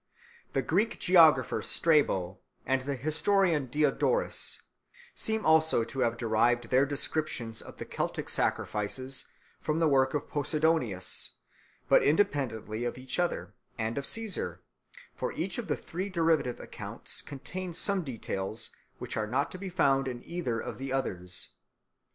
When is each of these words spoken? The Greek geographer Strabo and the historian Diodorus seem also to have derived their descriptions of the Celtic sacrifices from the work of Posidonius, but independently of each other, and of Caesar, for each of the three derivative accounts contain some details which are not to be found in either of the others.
The 0.53 0.63
Greek 0.63 0.99
geographer 0.99 1.61
Strabo 1.61 2.39
and 2.65 2.81
the 2.87 2.95
historian 2.95 3.67
Diodorus 3.67 4.63
seem 5.13 5.45
also 5.45 5.83
to 5.83 5.99
have 5.99 6.17
derived 6.17 6.71
their 6.71 6.87
descriptions 6.87 7.61
of 7.61 7.77
the 7.77 7.85
Celtic 7.85 8.27
sacrifices 8.27 9.27
from 9.61 9.77
the 9.77 9.87
work 9.87 10.15
of 10.15 10.27
Posidonius, 10.27 11.35
but 11.87 12.01
independently 12.01 12.83
of 12.83 12.97
each 12.97 13.19
other, 13.19 13.53
and 13.77 13.95
of 13.95 14.07
Caesar, 14.07 14.63
for 15.13 15.33
each 15.33 15.59
of 15.59 15.67
the 15.67 15.77
three 15.77 16.09
derivative 16.09 16.59
accounts 16.59 17.21
contain 17.21 17.71
some 17.71 18.03
details 18.03 18.71
which 18.97 19.15
are 19.15 19.27
not 19.27 19.51
to 19.51 19.59
be 19.59 19.69
found 19.69 20.07
in 20.07 20.23
either 20.25 20.59
of 20.59 20.79
the 20.79 20.91
others. 20.91 21.49